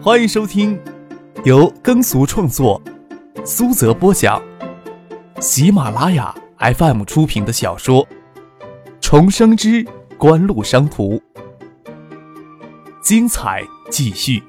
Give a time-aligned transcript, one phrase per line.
[0.00, 0.80] 欢迎收听
[1.44, 2.80] 由耕俗创作、
[3.44, 4.40] 苏泽播讲、
[5.40, 8.06] 喜马拉雅 FM 出品的小说
[9.00, 9.84] 《重生之
[10.16, 11.16] 官路商途》，
[13.02, 14.40] 精彩继续，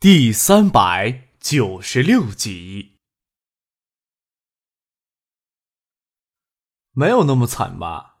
[0.00, 2.98] 第三百九十六集。
[6.90, 8.11] 没有那么惨吧？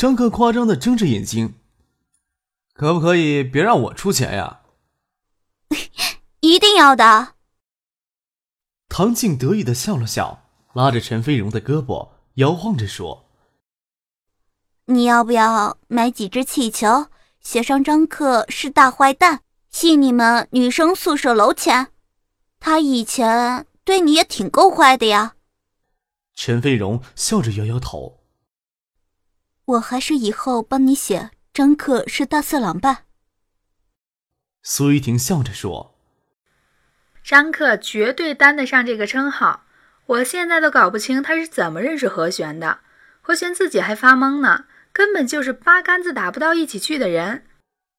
[0.00, 1.56] 张克夸张的睁着眼睛，
[2.72, 4.62] 可不可以别让我出钱呀？
[6.40, 7.34] 一定要的。
[8.88, 13.26] 唐静得意的笑了笑，拉着陈飞荣的胳膊，摇晃着说
[14.88, 17.08] ：“你要不要买几只气球，
[17.42, 21.88] 写上张克是大坏蛋，信你们女生宿舍楼前？
[22.58, 25.34] 他以前对你也挺够坏的呀。”
[26.34, 28.19] 陈飞荣笑着摇摇头
[29.70, 33.04] ：“我还是以后帮你写张克是大色狼吧。”
[34.62, 35.96] 苏玉婷笑着说
[37.24, 39.64] ：“张克绝对担得上这个称号。
[40.06, 42.80] 我现在都搞不清他是怎么认识何璇的，
[43.20, 47.44] 何璇自己还发懵呢，根本就是八竿子打不到一起去的人。”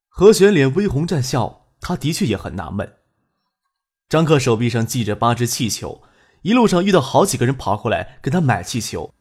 [0.09, 2.97] 何璇脸微红绽笑，他的确也很纳闷。
[4.09, 6.03] 张克手臂上系着八只气球。
[6.43, 9.13] 一路上遇到好几个人跑过来跟他买气球，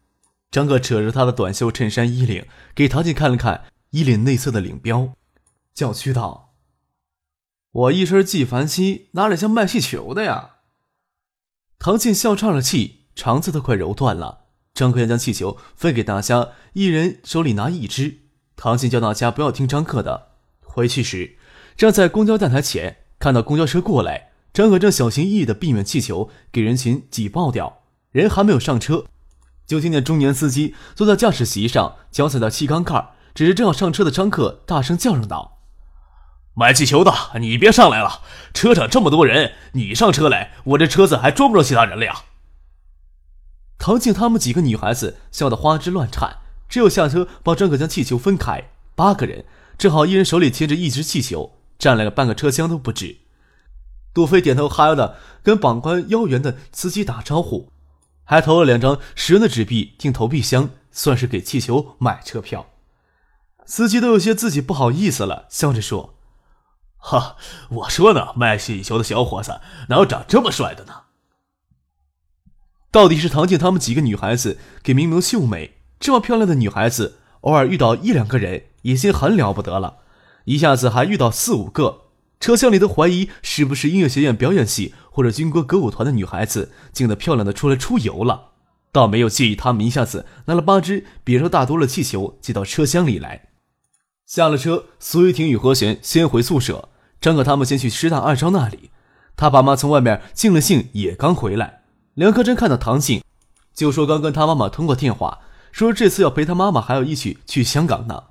[0.51, 5.13] 张克扯着他的短袖衬衫衣领给唐静看了看衣领内侧的领标，
[5.73, 6.55] 叫屈道
[7.71, 10.57] ：“我一身纪梵希哪里像卖气球的呀？”
[11.79, 14.47] 唐静笑岔了气，肠子都快揉断了。
[14.75, 18.19] 张克要将气球分给大家，一人手里拿一只。
[18.57, 20.33] 唐静叫大家不要听张克的。
[20.61, 21.37] 回去时，
[21.77, 24.33] 站在公交站台前，看到公交车过来。
[24.53, 29.07] 张可正小心翼翼地避免气球给人群挤爆掉，人还没有上车，
[29.71, 35.61] 就听见中年司机坐在驾驶席上，脚踩到气缸盖，指着正要上车的张克，大声叫嚷道
[36.55, 38.21] ：“买气球的，你别上来了！
[38.53, 42.23] 车上这么多人，你上车来，我这车子还装不着其他人了呀！”
[43.79, 48.71] 唐静他们几个女孩子笑得花枝乱颤，只有下车帮张可将气球分开。
[48.97, 49.45] 八个人
[49.79, 53.19] 正好一人手里牵着一只气球，占了个半个车厢都不止。
[54.13, 57.71] 杜飞点头哈腰的跟膀宽腰圆的司机打招呼，
[58.31, 62.71] 还投了两张十元的纸币进投币箱，算是给气球买车票。
[63.67, 66.15] 司机都有些自己不好意思了，笑着说
[66.99, 67.35] ：“哈，
[67.71, 70.93] 我说呢，卖气球的小伙子哪有长这么帅的呢？”
[72.93, 79.97] 到底是唐静他们几个女孩子给明明秀美，这么漂亮的女孩子，偶尔遇到一两个人已经很了不得了，
[80.45, 82.03] 一下子还遇到四五个。
[82.39, 88.53] 车厢里都怀疑是不是音乐学院表演系或者军歌歌舞团的女孩子静得漂亮的出来出游了，
[88.93, 93.49] 倒没有介意他们一下子拿了八只比人大多了气球寄到车厢里来。
[94.27, 96.89] 下了车，苏玉婷与何璇先回宿舍，
[97.21, 98.91] 张可他们先去师大二招那里。
[99.37, 101.83] 他爸妈从外面进了信也刚回来。
[102.15, 103.23] 梁克珍看到唐静，
[103.75, 105.41] 就说刚跟他妈妈通过电话，
[105.73, 108.25] 说这次要陪他妈妈还要一起去香港呢。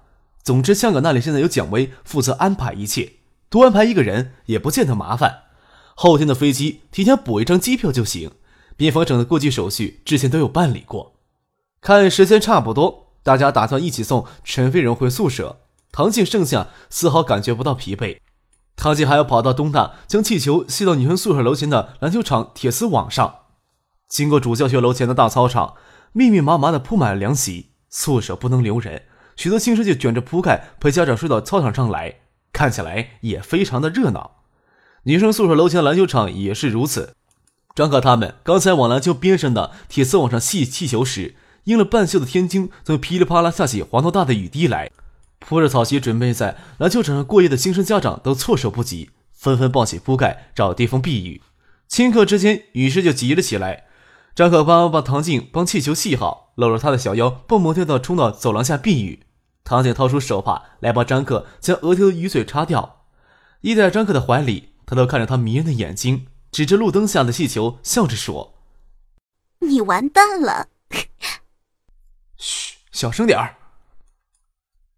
[0.43, 3.13] 总之，香港那里现在有蒋薇负责安排一切。
[3.49, 5.43] 多安排一个人也不见得麻烦，
[6.01, 8.31] 后天的飞机提前补一张机票就行。
[8.77, 11.15] 边防省的过境手续之前都有办理过。
[11.81, 15.59] 看时间差不多，大家打算一起送陈飞荣回宿舍。
[15.91, 18.19] 唐静剩下丝毫感觉不到疲惫。
[18.77, 23.39] 唐静还要跑到东大，将气球系到女生宿舍楼前的篮球场铁丝网上。
[24.07, 25.73] 经过主教学楼前的大操场，
[26.13, 27.71] 密密麻麻的铺满了凉席。
[27.89, 29.03] 宿舍不能留人，
[29.35, 32.19] 许多新生就卷着铺盖陪家长睡到操场上来。
[32.53, 34.38] 看起来也非常的热闹，
[35.03, 37.15] 女生宿舍楼前篮球场也是如此。
[37.75, 44.91] 张可他们刚才往篮球边上的铁丝网上系气球时，阴了半袖的天津从噼里啪啦下起黄豆大的雨滴来。
[45.39, 51.41] 铺着草席准备在篮球场上过夜的新生家长都措手不及，纷纷抱起铺盖找地方避雨。
[51.89, 53.85] 顷刻之间，雨势就急了起来。
[54.35, 59.23] 张可帮把唐静帮气球系好，搂着她的小腰，蹦蹦跳跳冲到走廊下避雨。
[59.63, 63.03] 唐静掏出手帕来帮张克将额头的雨水擦掉，
[63.61, 68.55] 依在张克的怀里，他都看着他迷人的眼睛，指着路灯下的气球，笑着说
[69.61, 70.69] ：“你完蛋了。”
[72.37, 73.57] 嘘，小声点儿。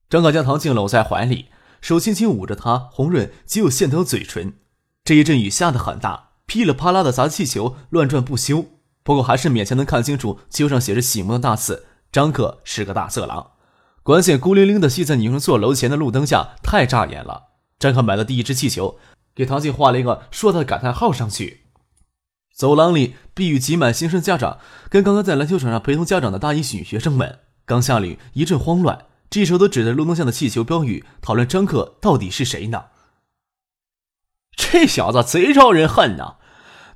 [0.09, 1.49] 张可将唐静搂在怀里，
[1.81, 4.53] 手轻轻捂着她红润极有线条的嘴唇。
[5.03, 8.67] 这一阵雨下得很大，噼里啪啦的砸气球乱转不休，
[9.03, 13.51] 不过还是勉强能看清楚气球上写着醒目的大字：“张可是个大色狼。”
[14.03, 17.49] 管线孤零零的系在女生座楼前的路灯下，太扎眼了。
[17.77, 18.97] 张可买了第一只气球，
[19.35, 21.61] 给唐静画了一个硕大的感叹号上去。
[22.53, 27.39] 走廊里，避雨挤满新生家长跟刚刚在篮球场上陪同家长的大一女学生们。
[27.65, 29.05] 刚下雨，一阵慌乱。
[29.29, 32.85] 这时候都指着路灯下的气球标语讨论张克到底是谁呢？
[34.57, 36.35] 这小子贼招人恨呐！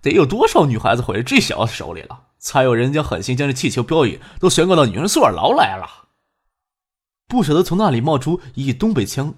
[0.02, 6.10] 得有多少女孩子毁在这小子手里了，才有人将狠心将这气球标语都悬挂到女生宿舍楼来了？
[7.28, 9.34] 不舍得从那里冒出一东北腔。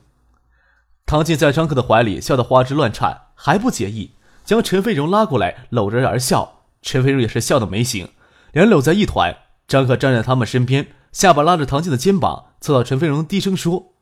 [1.07, 4.11] 唐静在张克的怀里笑得花枝乱颤，还不介意，
[4.43, 6.65] 将陈飞荣拉过来搂着而笑。
[6.81, 8.09] 陈飞荣也是笑得没形，
[8.51, 9.33] 两人搂在一团。
[9.69, 13.93] 张克站在他们身边，下巴拉着唐静的肩膀，凑到陈飞荣，低声说：“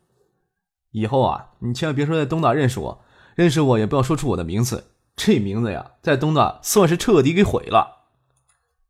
[0.94, 3.04] 以后啊，你千万别说在东大认识我，
[3.36, 4.86] 认识我也不要说出我的名字。
[5.16, 8.08] 这名字呀，在东大算是彻底给毁了。”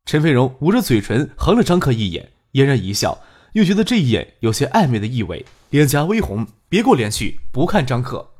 [0.06, 3.20] 陈飞荣捂着嘴唇，横了张克一眼，嫣然一笑，
[3.52, 8.32] 又觉得这一眼有些暧昧的意味，脸颊微红，别过脸去，不看张克。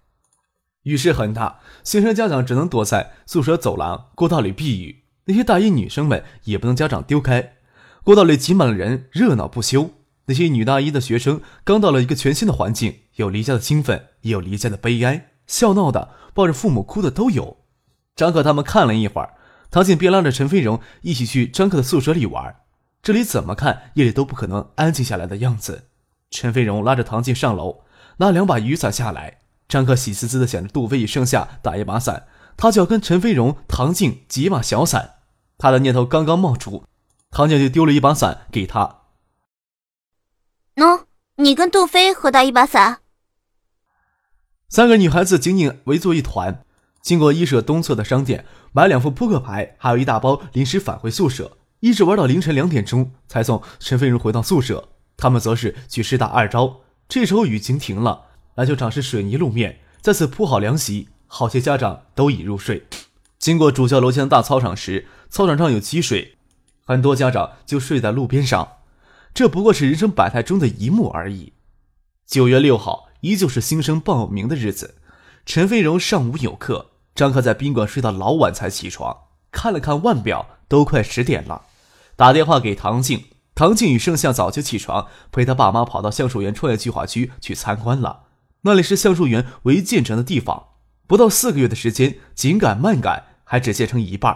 [0.84, 5.06] 雨势很大，新生家长只能躲在宿舍走廊、过道里避雨。
[5.28, 7.54] 那些大一女生们也不能家长丢开。
[8.04, 9.92] 过道里挤满了人，热闹不休。
[10.26, 17.60] 那些女大一的学生刚到了一个全新的环境，有离家的兴奋，也有离家的悲哀，笑闹的、抱着父母哭的都有。
[18.18, 19.36] 张克他们看了一会儿，
[19.72, 22.54] 唐静便拉着陈飞荣一起去张克的宿舍里玩。
[23.02, 25.86] 这里怎么看夜里都不可能安静下来的样子。
[26.32, 27.85] 陈飞荣拉着唐静上楼，
[28.18, 29.40] 拿两把雨伞下来。
[29.68, 35.16] 张克喜滋滋的想着杜飞与剩下打一把伞，他就要跟陈飞荣、唐静挤一把小伞。
[35.58, 36.84] 他的念头刚刚冒出，
[37.32, 39.02] 唐静就丢了一把伞给他。
[40.76, 41.06] 喏，
[41.38, 43.00] 你跟杜飞合打一把伞。
[44.70, 46.64] 三个女孩子紧紧围坐一团，
[47.02, 54.90] 经过一舍东侧的商店买两副扑克牌，还有一大包零食，返回宿舍，一直玩到凌晨两点钟才送陈飞荣回到宿舍。
[55.18, 56.82] 他们则是去师大二招。
[57.08, 58.26] 这时候雨晴停了，
[58.56, 62.86] 篮球场是水泥路面，再次铺好凉席，好些家长都已入睡。
[63.38, 66.36] 经过主教楼前的大操场时，操场上有积水，
[66.84, 68.78] 很多家长就睡在路边上。
[69.34, 71.54] 这不过是人生百态中的一幕而已。
[72.26, 74.96] 九月六号依旧是新生报名的日子，
[75.46, 79.16] 陈飞荣上午有课，张克在宾馆睡到老晚才起床，
[79.52, 81.64] 看了看腕表，都快十点了，
[82.16, 83.26] 打电话给唐静，
[83.56, 88.26] 唐静与盛夏早就起床，陪他爸妈跑到橡树园创业计划区去参观了，
[88.62, 90.68] 那里是橡树园唯一建成的地方。
[91.08, 93.36] 不到四个月的时间，紧赶慢赶。
[93.48, 94.36] 还只建成一半。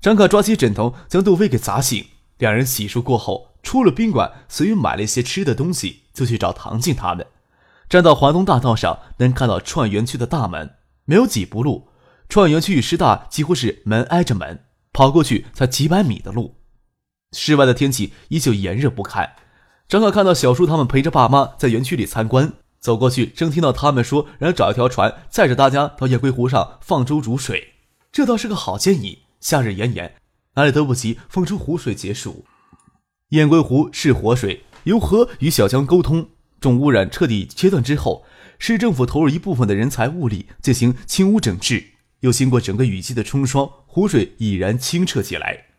[0.00, 2.06] 张可抓起枕头将杜飞给砸醒。
[2.38, 7.26] 两人洗漱过后，出了宾馆，随意买了一些吃的东西，就去找唐静他们。
[7.90, 10.76] 站到华东大道上，能看到创业园区的大门。
[11.04, 11.88] 没有几步路，
[12.30, 16.61] 创业园区与师大几乎是门挨着门，跑过去才几百米的路。
[17.32, 19.30] 室外的天气依旧炎热不堪。
[19.88, 27.74] 张克看到小叔他们陪着爸妈在园区里参观，走过去，正听到他们说让找一条船载着大家到夜归湖上放舟煮水。
[28.10, 29.20] 这倒是个好建议。
[29.40, 30.14] 夏日炎炎，
[30.54, 32.44] 哪里都不及放出湖水解暑。
[33.30, 36.28] 雁归湖是活水，由河与小江沟通。
[36.60, 38.24] 重污染彻底切断之后，
[38.60, 41.84] 市政府投入一部分的人财物力进行清污整治，
[42.20, 45.71] 又经过整个雨季的冲刷，湖水已然清澈起来。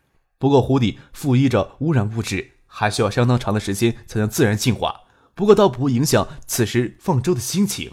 [0.44, 5.00] 不过湖底附依着污染物质，还需要相当长的时间才能自然净化。
[5.34, 7.92] 不过倒不会影响此时放舟的心情。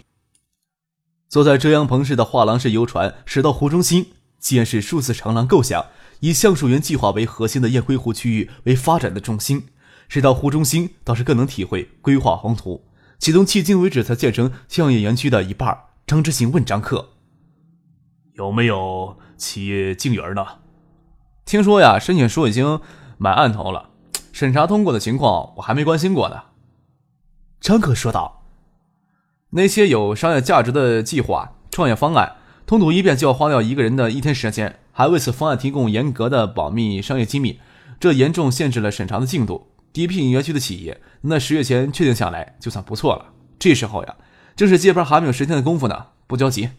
[1.30, 4.12] 坐在遮阳棚式的画廊式游船驶到湖中心。
[4.38, 5.86] 既然是数字长廊构想，
[6.20, 9.68] 以橡树园计划为核心的雁归湖区域为发展的重心，
[10.10, 12.84] 驶到湖中心倒是更能体会规划宏图。
[13.18, 15.84] 启动迄今为止才建成创业园区的一半。
[16.06, 17.12] 张之行问张克
[18.36, 20.44] ：“有没有企业经营呢？”
[21.44, 22.80] 听说呀，申请书已经
[23.18, 23.90] 满案头了，
[24.32, 26.42] 审查通过的情况我还没关心过呢。
[27.60, 28.42] 张克说道
[29.50, 37.60] ：“那些有商业价值的计划、创业方案。”通读一遍就要花掉一个人的一天时间，还为此方案提供严格的保密商业机密，
[38.00, 39.72] 这严重限制了审查的进度。
[39.92, 43.26] 第一批园区的企业，那十月前确定下来就算不错了。
[43.58, 44.16] 这时候呀，
[44.56, 46.70] 正是接班还没有十天的功夫呢，不着急。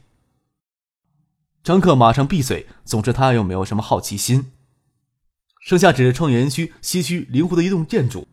[1.61, 4.52] 张克马上闭嘴，总之他又没有什么好奇心。
[5.63, 8.27] 剩下指着创业园区西区灵湖的一栋建筑。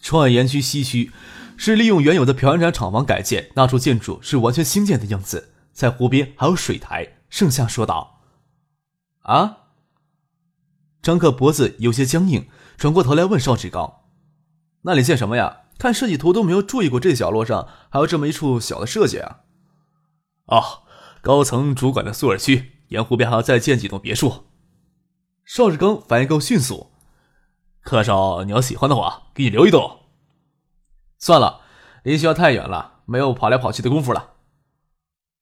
[0.00, 1.12] 创业园区西区
[1.56, 5.50] 是利用原有的漂洋厂房改建，那处建筑是完全新建的样子。
[5.72, 8.20] 在湖边还有水台，盛夏说道
[9.22, 9.58] ：“啊。”
[11.00, 14.00] 张克脖子有些僵硬，转过头来问邵志刚
[14.82, 15.58] ：“那里建什么呀？
[15.78, 19.40] 看设计图都没有注意过这角落上还有这么一处小的设计啊。
[20.46, 20.82] ”“哦，
[21.20, 24.46] 高层主管的宿舍区，沿湖边还要再建几栋别墅。”
[25.44, 26.92] 邵志刚反应够迅速
[27.82, 30.00] ：“客少，你要喜欢的话，给你留一栋。
[31.18, 31.62] ”“算了，
[32.04, 34.34] 离学校太远了，没有跑来跑去的功夫了。”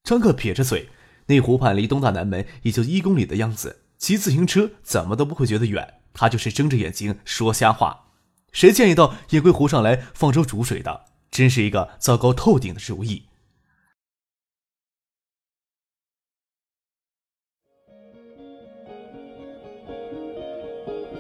[0.02, 0.88] 张克撇着嘴，
[1.26, 6.00] 那湖畔离东大南门也就一公里的样子，骑自行车怎么都不会觉得远。
[6.12, 8.06] 他就是睁着眼睛说瞎话。
[8.52, 11.04] 谁建议到夜归湖上来放舟煮水的？
[11.30, 13.28] 真是一个糟糕透顶的主意。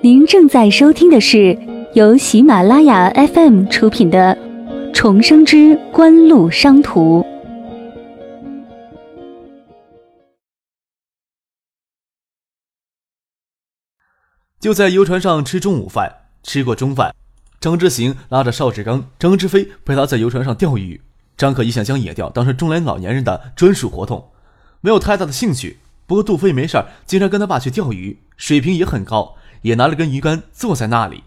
[0.02, 1.58] 您正在收听的是
[1.92, 4.34] 由喜马拉雅 FM 出品的
[4.94, 7.20] 《重生之官路商途》。
[14.58, 16.10] 就在游船上吃中午饭，
[16.42, 17.14] 吃过中饭，
[17.60, 20.98] 张之行拉着邵志刚、张之飞陪他在游船上钓鱼。
[21.36, 24.30] 张可一向将野钓当成中年老年人的专属活动，
[24.80, 25.78] 没有太大的兴趣。
[26.06, 29.36] 不过杜飞没事经常跟他爸去钓鱼，水平也很高。
[29.62, 31.24] 也拿了根鱼竿坐在那里。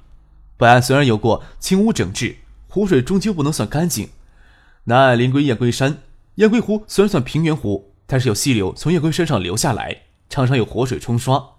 [0.58, 2.38] 本案虽然有过清污整治，
[2.68, 4.10] 湖水终究不能算干净。
[4.86, 6.02] 南岸临归雁归山，
[6.36, 11.52] 雁归湖虽然算平原湖，但是有溪流从雁归山上流下来，常常有活水冲刷。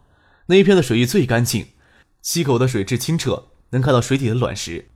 [0.47, 1.69] 那一片的水域最干净，
[2.23, 4.91] 溪口的水质清澈，能看到水底的卵石。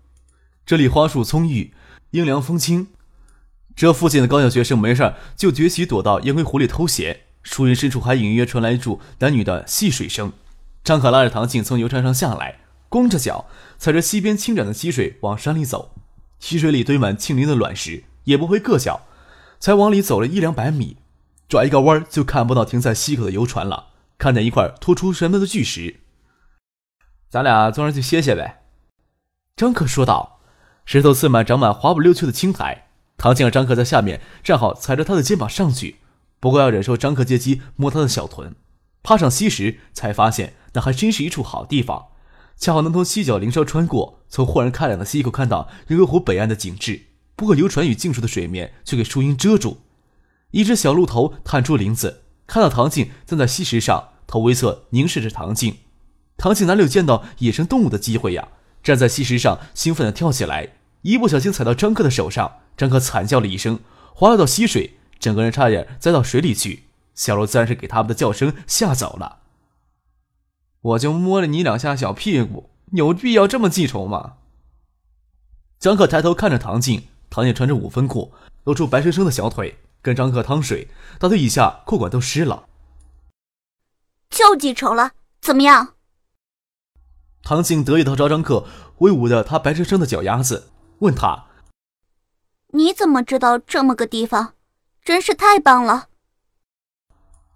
[0.66, 1.72] 这里花树葱郁，
[2.10, 2.88] 阴凉风清。
[3.74, 10.32] 这附近的高校学生没事就崛起躲到雁归湖里偷闲，树荫深处还隐约传来一处男女的戏水声。
[10.88, 13.44] 张可拉着唐静从游船上下来，光着脚
[13.76, 15.94] 踩着溪边清展的溪水往山里走。
[16.38, 19.02] 溪水里堆满青鳞的卵石，也不会硌脚。
[19.60, 20.96] 才往里走了一两百米，
[21.46, 23.88] 转一个弯就看不到停在溪口的游船了。
[24.16, 25.96] 看见一块突出神门的巨石，
[27.28, 28.62] 咱俩坐上去歇歇呗。
[29.56, 30.40] 张可说道。
[30.86, 32.86] 石头刺满长满滑不溜秋的青苔。
[33.18, 35.96] 唐静让张可在下面站好，踩着他的肩膀上去，
[36.40, 38.56] 不过要忍受张可借机摸他的小臀。
[39.02, 40.54] 爬上溪时，才发现。
[40.74, 42.08] 那还真是一处好地方，
[42.56, 47.06] 恰好能从溪角灵梢穿过，从豁然开朗的溪口看到人格湖北岸的景致。
[47.36, 49.78] 不过游船与近处的水面却给树荫遮住。
[50.50, 55.76] 一只小鹿头探出林子，看到唐静站在溪石上，头微侧凝视着唐静。
[56.36, 58.48] 唐静哪里有见到野生动物的机会呀？
[58.82, 63.80] 站在溪石上，兴奋地跳起来，一不小心踩到张克的手上，张克惨叫了一声，
[64.14, 66.84] 滑落到溪水，整个人差点栽到水里去。
[67.14, 69.38] 小鹿自然是给他们的叫声吓走了。
[70.80, 74.34] 我就摸了你两下小屁股，有必要这么记仇吗？
[75.78, 78.32] 张克抬头看着唐静，唐静穿着五分裤，
[78.64, 82.68] 露出白生生的小腿，跟张克趟水，大腿以下裤管都湿了。
[84.30, 85.94] 就记仇了，怎么样？
[87.42, 91.46] 唐静得意的朝张克挥舞着他白生生的脚丫子，问他
[92.74, 94.54] ：“你怎么知道这么个地方？
[95.04, 96.08] 真是太棒了！”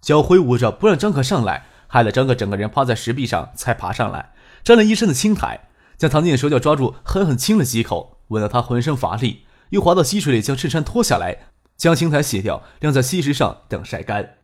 [0.01, 1.67] 脚挥舞着不让张克上来。
[1.93, 4.33] 害得张克整个人趴在石壁上才爬上来，
[4.63, 14.37] 沾了一身的青苔，将唐静的手脚抓住，狠狠亲了几口，吻得他浑身乏力，又滑到溪水里将衬衫脱下来，将青苔洗掉，晾在溪石上等晒干。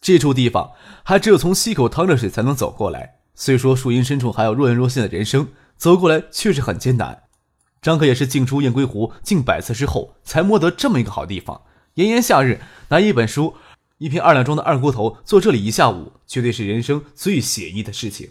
[0.00, 0.70] 这处地方
[1.02, 7.24] 还只有从溪口淌着水才能走过来，虽说树荫深处还有若隐若现的人声，走过来确实很艰难。
[7.82, 11.62] 张克也是进出雁归湖近百次之后，才摸得这么一个好地方。
[11.94, 13.56] 炎炎夏日，拿一本书。
[13.98, 18.30] 一瓶二两装的二锅头，坐这里一下午，绝对是人生最写意的事情。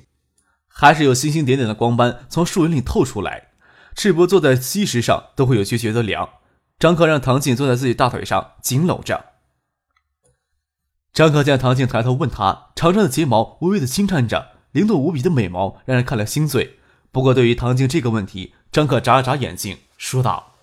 [0.68, 3.50] 还是有星星点点的光斑从树林里透出来，
[3.96, 6.30] 赤膊坐在溪石上都会有些觉得凉。
[6.80, 9.26] 张克让唐静坐在自己大腿上紧搂着。
[11.12, 16.78] 张克见唐静抬头问他，长长的睫毛微微的轻颤着，灵动无比的美眸让人看了心醉。
[17.12, 20.54] 不过对于唐静这个问题，张克眨了眨眼睛，说道：“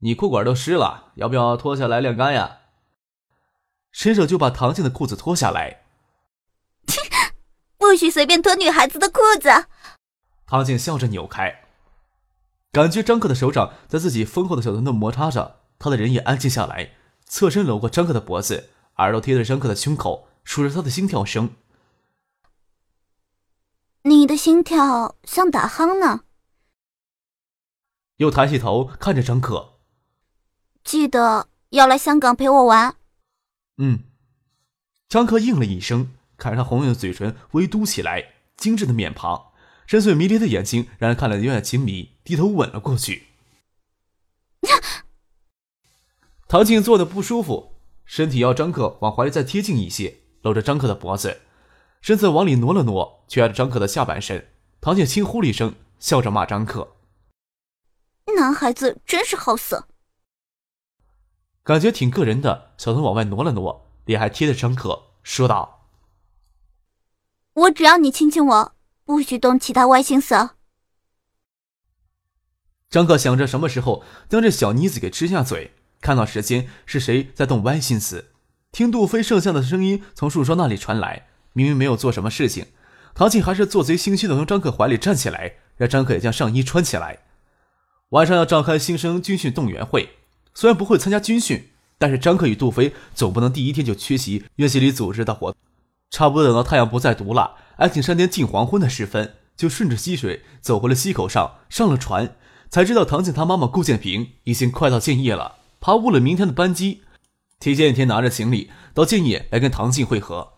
[0.00, 2.60] 你裤管都湿了，要不要脱下来晾干呀？”
[3.94, 5.84] 伸手就把唐静的裤子脱下来。
[7.78, 9.48] 不许随便脱女孩子的裤子。
[10.46, 11.64] 唐静笑着扭开，
[12.72, 16.90] 感觉张克的手掌在自己丰厚的小臀上摩擦着，他的人也安静下来，
[17.24, 21.54] 侧身搂过张克的脖子，耳朵贴着张克的胸口，数着他的心跳声。
[24.02, 26.22] 你的心跳像打鼾呢。
[28.16, 29.78] 又抬起头看着张克，
[30.82, 32.96] 记得要来香港陪我玩。
[33.78, 34.04] 嗯，
[35.08, 39.52] 张克应了一声，看着他红润的嘴唇微嘟起来，精致的面庞，
[39.86, 43.28] 深邃迷离的眼睛，让人看了有点情迷，低头吻了过去。
[46.46, 51.40] 唐静坐的不舒服，身体要张克往怀里再贴近一些，搂着张克的脖子，
[52.00, 54.52] 身子往里挪了挪，却挨着张克的下半身。
[54.80, 56.96] 唐静轻呼了一声，笑着骂张克
[58.36, 59.88] ：“男孩子真是好色。”
[61.64, 65.88] 感觉挺个人的，小头往外挪了挪，脸还贴着张可，说道
[67.54, 68.72] ：“我只要你亲亲我，
[69.06, 70.50] 不许动其他歪心思。”
[72.90, 78.32] 张可想着什么时候将这小妮子给吃下嘴，看到时间是谁在动歪心思。
[78.70, 82.66] 听杜飞剩下的声音从树梢那里传来，明明没有做什么事情，
[83.14, 87.20] 唐静还是做贼心虚的从张可怀里站起来，让张可也将上衣穿起来。
[88.10, 90.10] 晚上要召开新生军训动员会，
[90.54, 95.60] 虽然不会参加军训，但是张克与杜飞总不能第一天就缺席院系里组织的活动。
[96.10, 102.36] 差不多等到太阳不再毒辣，安庆山巅近黄昏的时分，就顺着溪水走回了溪口上，上了船，
[102.70, 107.02] 才知道唐静他妈妈顾建平已经快到建业了，爬误了明天的班机，
[107.58, 110.52] 提前一天拿着行李到建业来跟唐静会合。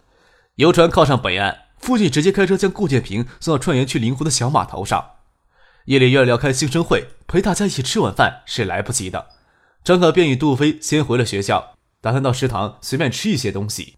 [0.56, 5.12] 游船靠上北岸，父亲直接开车将顾建平送到串园去灵湖的小码头上。
[5.86, 9.35] 夜里又要聊开新生会，陪大家一起吃晚饭是来不及的。
[9.86, 13.94] 张可便与杜飞先回了学校，打算到食堂随便吃一些东西。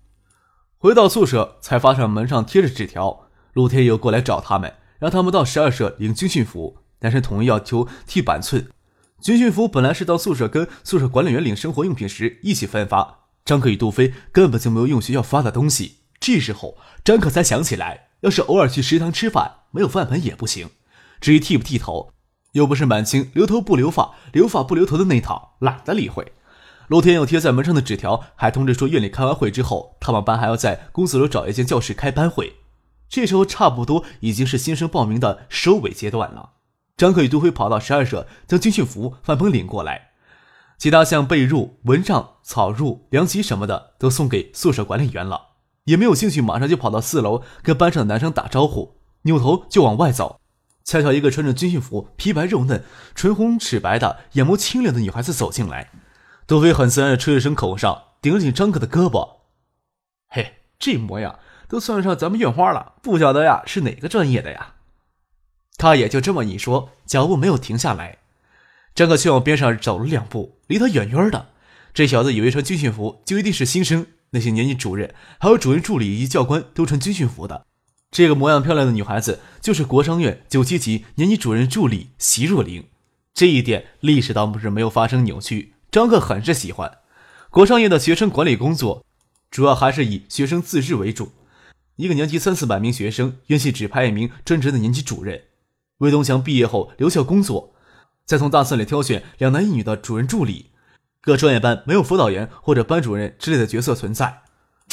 [0.77, 8.69] 回到宿舍，才发现门上贴着纸条，陆天佑过来找他们，让他们到十二社领军训服，但是统一要求剃板寸。
[9.23, 16.01] 军训服本来是到宿舍跟宿舍管理员领生活用品时一起分发，张可与杜飞根本就没有用学校发的东西。
[16.21, 20.69] 这时候，张可才想起来，要是偶尔去食堂吃饭，没有饭盆也不行。
[21.19, 22.13] 至于剃不剃头，
[22.59, 26.33] 又不是满清留头不留发，留发不留头的那套，懒得理会。
[26.89, 32.55] 陆天佑贴在门上的纸条还通知说，院里开完会之后，他们班还要在公司楼找一间教室开班会。
[33.09, 36.51] 这时候差不多已经是新生报名的收尾阶段了。
[36.97, 40.09] 张可与杜飞跑到十二社，将军训服、范鹏领过来，
[40.79, 45.49] 其他像被褥、蚊帐、草褥、凉席什么的都送给宿舍管理员了。
[45.85, 50.41] 也没有兴趣，马上就跑到四楼跟班上的男生打招呼，扭头就往外走。
[50.89, 52.83] 恰巧一个穿着军训服、皮白肉嫩、
[53.15, 55.91] 唇红齿白的、眼眸清亮的女孩子走进来。
[56.47, 59.41] 杜飞很自然的吹了声口哨，顶了顶张可的胳膊
[60.31, 64.77] ：“嘿，这模样都算上咱们院花了，不晓得呀是哪个专业的呀？”
[65.77, 68.17] 他也就这么一说，脚步没有停下来。
[68.95, 71.49] 张可却往边上走了两步，离他远远的。
[71.93, 77.67] 这小子以为穿军训服就一定是新生，那些年级主任还有主任助理以及教官都穿军训服的。
[78.11, 82.85] 这个模样漂亮的女孩子，就是国商院九七级年级主任助理席若琳。
[83.35, 85.75] 这一点历史倒不是没有发生扭曲。
[85.91, 86.99] 张克很是喜欢。
[87.51, 89.05] 国商院的学生管理工作，
[89.51, 91.33] 主要还是以学生自治为主。
[91.97, 95.43] 一个年级三四百名学生，院系只派一名专职的年级主任。
[95.99, 97.75] 魏东强毕业后留校工作，
[98.25, 100.71] 再从大四里挑选两男一女的主任助理。
[101.21, 104.43] 各专业班没有辅导员或者班主任之类的角色存在，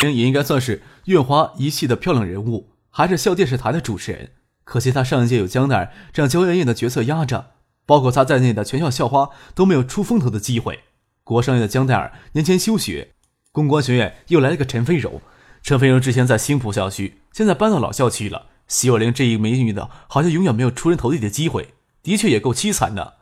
[0.02, 2.75] 也应该算是院花一系的漂亮人物。
[2.98, 4.32] 还是校电视台的主持人，
[4.64, 7.52] 可惜他上一届有江奈儿这样娇艳艳的角色压着，
[7.86, 10.80] 包括他在内的全校校花都没有出风头的机会。
[11.26, 13.10] 国商院的江奈儿年前休学，
[13.52, 15.22] 公关学院又来了个陈飞柔。
[15.62, 18.46] 陈飞柔之前在新浦校区，现在搬到老校区了。
[18.70, 23.16] 席若琳这一美女的，好像永远没有出人头地的机会，的确也够凄惨的。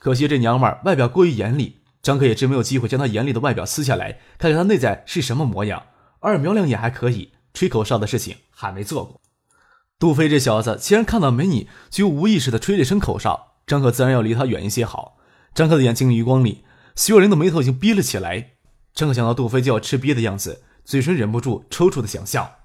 [0.00, 5.84] 可惜这娘们儿外表过于严厉，张可也真没有机会将她严厉的外表撕下来，看看她内在是什么模样。
[6.18, 7.30] 二苗亮也还可以。
[7.54, 9.20] 吹口哨的事情还没做过，
[9.98, 15.18] 杜飞这小子既然看到美女就无意识的吹了声口哨，张可自然要离他远一些好。
[15.54, 16.64] 张可的眼睛余光里，
[16.96, 18.52] 徐若琳的眉头已经逼了起来。
[18.94, 22.58] 张可想到杜飞就要吃瘪的样子，嘴唇忍不住抽搐的想笑。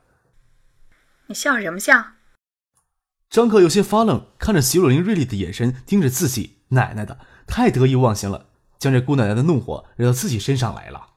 [1.28, 2.14] 你笑什么笑？
[3.30, 8.48] 张可有些发愣，看着徐若琳锐利的眼神盯着自己，奶奶的，太得意忘形了，
[8.80, 11.08] 将这姑奶奶的怒火惹到自己身上来了。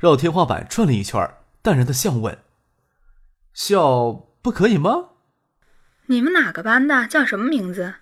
[0.00, 1.30] 绕天花板转了一圈，
[1.60, 2.38] 淡然的笑问。
[3.56, 5.12] 笑不可以吗？
[6.08, 7.06] 你们哪个班的？
[7.06, 7.94] 叫什么名字？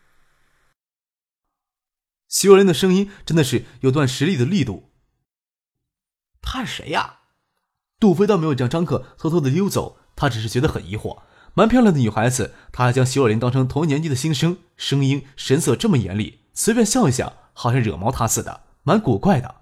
[2.29, 4.91] 徐若琳的声音真的是有段实力的力度。
[6.43, 7.21] 他是谁呀？
[8.01, 11.23] 杜飞倒没有将张克偷偷的溜走，他只是觉得很疑惑。
[11.55, 19.61] 蛮漂亮的女孩子，他还将徐若琳当成同一年级的新生，声音神色这么严厉，随便笑一下，好像惹毛他似的，蛮古怪的。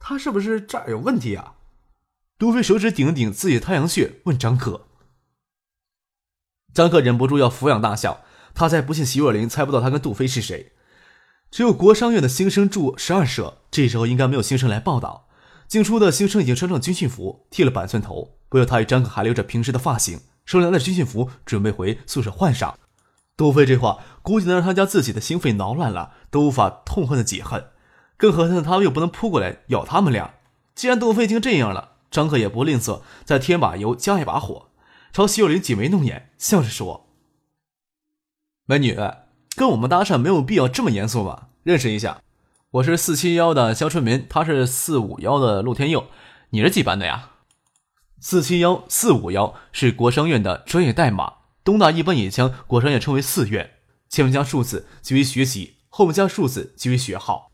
[0.00, 1.54] 他是不是这儿有问题啊？
[2.42, 4.88] 杜飞手指顶了顶自己的太阳穴，问张克。
[6.74, 10.72] 张克忍不住要抚养大笑，他才不信席若琳猜不到他跟杜飞是谁。
[11.52, 15.28] 只有国商院的新生住十二社，这时候应该没有新生来报道。
[15.68, 22.76] 进出的新生已经穿上军训服，剃了板寸头，不料他与张克还留着平时的发型，收来的军训服准备回宿舍换上。
[23.36, 27.66] 杜飞这话估计能让他将自己的心肺挠乱了，都无法痛恨的解恨。
[28.16, 30.34] 更何况他又不能扑过来咬他们俩。
[30.74, 31.91] 既然杜飞已经这样了。
[32.12, 34.68] 张克也不吝啬，再添把油，加一把火，
[35.12, 37.08] 朝徐若琳挤眉弄眼，笑着说
[38.66, 38.94] ：“美女，
[39.56, 41.48] 跟我们搭讪没有必要这么严肃吧？
[41.62, 42.22] 认识一下，
[42.72, 46.06] 我是四七幺的肖春明，他是四五幺的陆天佑，
[46.50, 47.30] 你是几班的呀？”
[48.20, 51.32] 四七幺、四五幺是国商院的专业代码，
[51.64, 53.78] 东大一般也将国商院称为四院，
[54.10, 57.51] 前面加数字即为学籍，后面加数字即为学号。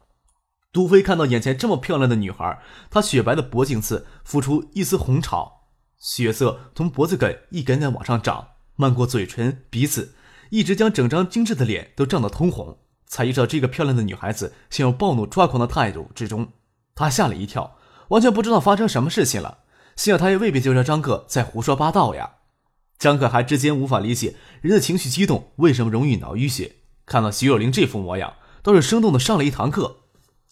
[0.72, 5.62] 杜飞看到眼前这么漂亮的女孩，她雪白的脖颈刺浮出一丝红潮，
[5.98, 10.14] 血色从脖子根一点点往上涨，漫过嘴唇、鼻子，
[10.50, 16.48] 一直将整张精致的脸都涨得通红，才意识到这个漂亮的女孩子陷入暴怒抓狂的态度之中，
[16.94, 17.76] 他吓了一跳，
[18.09, 19.61] 完全不知道发生什么事情了。
[19.96, 22.35] 幸好他也未必就让张克在胡说八道呀。
[22.98, 26.76] 张克还至今无法理解人的情绪激动为什么容易脑淤血，
[27.07, 29.97] 看到徐若琳这副模样，倒是生动的上了一堂课。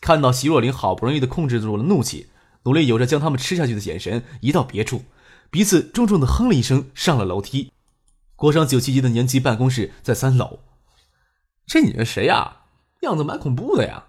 [0.06, 2.28] 看到席若琳好不容易的控制住了怒气，
[2.62, 5.02] 努力有着将他们吃下去的眼神移到别处，
[5.50, 7.72] 鼻子重重的哼了一声，上了楼梯。
[8.36, 10.60] 国商九七级的年级办公室在三楼。
[11.66, 12.58] 这女人谁呀？
[13.00, 14.04] 样子蛮恐怖的呀。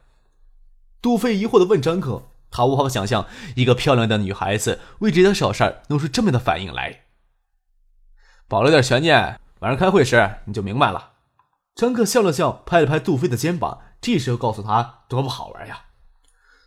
[1.02, 2.28] 杜飞疑惑的问张克。
[2.52, 7.06] 他无法想象一个漂亮的女孩子为这点小事儿弄出这么的反应来。
[8.48, 11.14] 保留点悬念，晚上开会时你就明白了。
[11.74, 15.86] 张克笑了笑，拍了拍杜飞的肩膀，这时候告诉他多么好玩呀。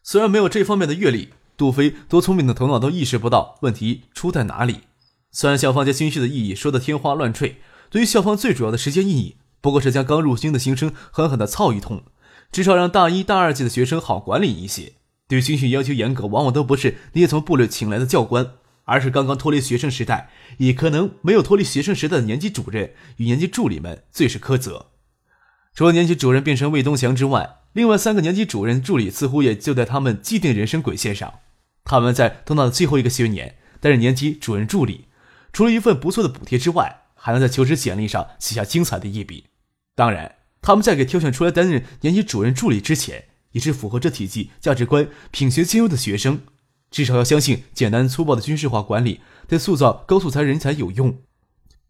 [0.03, 4.81] 虽然没有这方面的阅历，杜飞多聪明的头脑都意识不到问题出在哪里。
[5.31, 7.59] 虽然校方将军训的意义说得天花乱坠，
[7.91, 12.03] 对于校方最主要的时间意义，不过是将刚入新的新生狠狠的操一通，
[12.51, 14.95] 至少让大一大二届的学生好管理一些。
[15.29, 24.87] 对军训要求严格，往往都不是那些从部队请来的教官，而是刚刚脱离学生时代，也可能没有脱离学生时代的年级主任与年级助理们最是苛责。
[25.73, 31.41] 除了年级主任变成魏东祥之外，另外三个年级主任助理似乎也就在他们既定人生轨线上。
[31.85, 35.07] 他们在东大的最后一个学年担任年级主任助理，
[35.53, 39.45] 除了一份不错的补贴之外，还能在求职简历上写下精彩的一笔。
[39.95, 43.25] 当然，他们在给挑选出来担任年级主任助理之前。
[43.53, 46.43] 也是符合这体系价值观、品学兼优的学生，
[46.89, 51.15] 至少要相信简单粗暴的军事化管理对塑造高素材人才有用；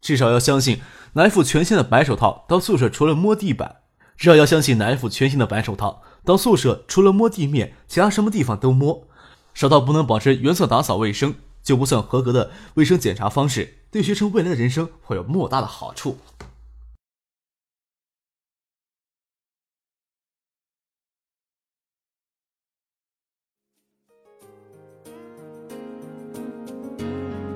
[0.01, 0.81] 至少要相信
[1.13, 3.83] 拿一副全新的白手套到宿舍除了摸地板，
[4.21, 9.09] 至少要相信拿一副全新的白手套到宿舍除了摸地面，其他什么地方都摸。
[9.55, 16.19] 少到不能保持原色打扫卫生就不算合格的卫生检查方式，对学生未来的人生会有莫大的好处。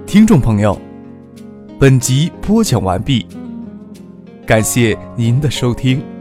[0.07, 0.81] 听众朋友，
[1.79, 3.27] 本集播讲完毕，
[4.47, 6.14] 感谢您的收听。